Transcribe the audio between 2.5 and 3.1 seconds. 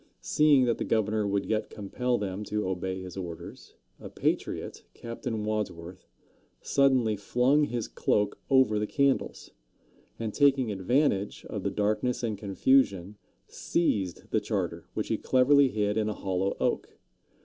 obey